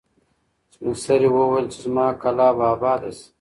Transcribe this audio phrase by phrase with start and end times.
[0.71, 3.25] سپین سرې وویل چې زما کلا به اباده شي.